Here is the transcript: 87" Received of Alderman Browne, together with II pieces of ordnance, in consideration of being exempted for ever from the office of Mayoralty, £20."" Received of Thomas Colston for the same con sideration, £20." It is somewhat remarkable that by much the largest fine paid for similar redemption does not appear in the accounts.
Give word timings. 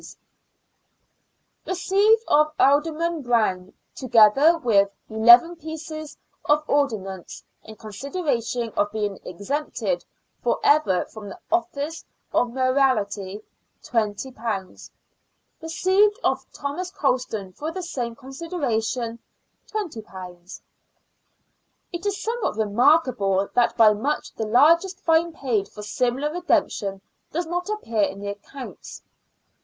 87" 0.01 0.21
Received 1.67 2.23
of 2.27 2.53
Alderman 2.59 3.21
Browne, 3.21 3.71
together 3.95 4.57
with 4.57 4.89
II 5.11 5.55
pieces 5.59 6.17
of 6.43 6.67
ordnance, 6.67 7.43
in 7.63 7.75
consideration 7.75 8.73
of 8.75 8.91
being 8.91 9.19
exempted 9.23 10.03
for 10.41 10.59
ever 10.63 11.05
from 11.05 11.29
the 11.29 11.37
office 11.51 12.03
of 12.33 12.49
Mayoralty, 12.51 13.43
£20."" 13.83 14.89
Received 15.61 16.19
of 16.23 16.51
Thomas 16.51 16.89
Colston 16.89 17.53
for 17.53 17.71
the 17.71 17.83
same 17.83 18.15
con 18.15 18.31
sideration, 18.31 19.19
£20." 19.71 20.61
It 21.93 22.07
is 22.07 22.19
somewhat 22.23 22.57
remarkable 22.57 23.49
that 23.53 23.77
by 23.77 23.93
much 23.93 24.33
the 24.33 24.47
largest 24.47 24.99
fine 24.99 25.31
paid 25.31 25.67
for 25.69 25.83
similar 25.83 26.31
redemption 26.31 27.01
does 27.31 27.45
not 27.45 27.69
appear 27.69 28.01
in 28.01 28.19
the 28.19 28.29
accounts. 28.29 29.03